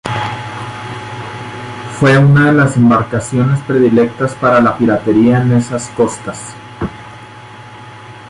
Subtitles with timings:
[1.99, 6.39] Fue una de las embarcaciones predilectas para la piratería en esas costas.